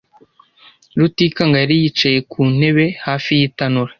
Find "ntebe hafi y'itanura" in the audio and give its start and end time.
2.55-3.89